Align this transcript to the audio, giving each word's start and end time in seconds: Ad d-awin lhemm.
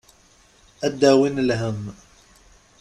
Ad 0.85 0.93
d-awin 0.99 1.37
lhemm. 1.49 1.81